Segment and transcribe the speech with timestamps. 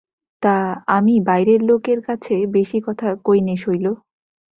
[0.43, 0.57] তা,
[0.87, 3.85] আমি বাইরের লোকের কাছে বেশি কথা কই নে– শৈল।